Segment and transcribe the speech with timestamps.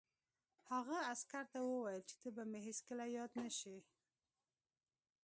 [0.71, 3.77] هغه عسکر ته وویل چې ته به مې هېڅکله یاد نه شې